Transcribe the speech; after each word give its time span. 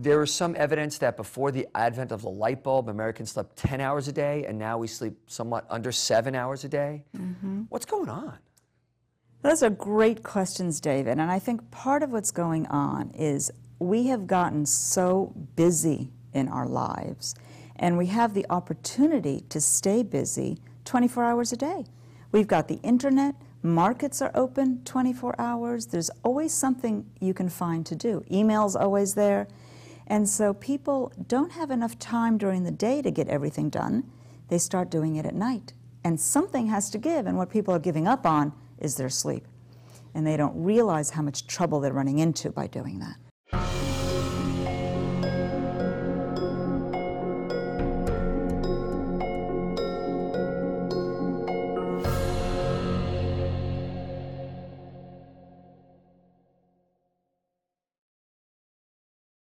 There 0.00 0.22
is 0.22 0.32
some 0.32 0.54
evidence 0.56 0.98
that 0.98 1.16
before 1.16 1.50
the 1.50 1.66
advent 1.74 2.12
of 2.12 2.22
the 2.22 2.30
light 2.30 2.62
bulb, 2.62 2.88
Americans 2.88 3.32
slept 3.32 3.56
10 3.56 3.80
hours 3.80 4.06
a 4.06 4.12
day, 4.12 4.44
and 4.46 4.56
now 4.56 4.78
we 4.78 4.86
sleep 4.86 5.18
somewhat 5.26 5.66
under 5.68 5.90
seven 5.90 6.36
hours 6.36 6.62
a 6.62 6.68
day. 6.68 7.04
Mm-hmm. 7.16 7.62
What's 7.68 7.84
going 7.84 8.08
on? 8.08 8.38
Those 9.42 9.62
are 9.64 9.70
great 9.70 10.22
questions, 10.22 10.80
David. 10.80 11.18
And 11.18 11.30
I 11.30 11.40
think 11.40 11.68
part 11.72 12.04
of 12.04 12.10
what's 12.10 12.30
going 12.30 12.66
on 12.66 13.10
is 13.10 13.50
we 13.80 14.06
have 14.06 14.26
gotten 14.26 14.66
so 14.66 15.32
busy 15.56 16.12
in 16.32 16.48
our 16.48 16.68
lives, 16.68 17.34
and 17.76 17.98
we 17.98 18.06
have 18.06 18.34
the 18.34 18.46
opportunity 18.50 19.40
to 19.48 19.60
stay 19.60 20.02
busy 20.04 20.58
24 20.84 21.24
hours 21.24 21.52
a 21.52 21.56
day. 21.56 21.84
We've 22.30 22.46
got 22.46 22.68
the 22.68 22.78
internet, 22.82 23.34
markets 23.62 24.22
are 24.22 24.30
open 24.34 24.82
24 24.84 25.34
hours, 25.38 25.86
there's 25.86 26.10
always 26.22 26.52
something 26.52 27.06
you 27.20 27.34
can 27.34 27.48
find 27.48 27.84
to 27.86 27.96
do. 27.96 28.24
Email's 28.30 28.76
always 28.76 29.14
there. 29.14 29.48
And 30.06 30.28
so 30.28 30.54
people 30.54 31.12
don't 31.26 31.52
have 31.52 31.70
enough 31.70 31.98
time 31.98 32.38
during 32.38 32.64
the 32.64 32.70
day 32.70 33.02
to 33.02 33.10
get 33.10 33.28
everything 33.28 33.68
done. 33.68 34.10
They 34.48 34.58
start 34.58 34.90
doing 34.90 35.16
it 35.16 35.26
at 35.26 35.34
night. 35.34 35.74
And 36.02 36.18
something 36.18 36.68
has 36.68 36.88
to 36.90 36.98
give, 36.98 37.26
and 37.26 37.36
what 37.36 37.50
people 37.50 37.74
are 37.74 37.78
giving 37.78 38.08
up 38.08 38.24
on 38.24 38.52
is 38.78 38.96
their 38.96 39.10
sleep. 39.10 39.46
And 40.14 40.26
they 40.26 40.36
don't 40.36 40.64
realize 40.64 41.10
how 41.10 41.22
much 41.22 41.46
trouble 41.46 41.80
they're 41.80 41.92
running 41.92 42.18
into 42.18 42.50
by 42.50 42.66
doing 42.66 43.00
that. 43.00 43.16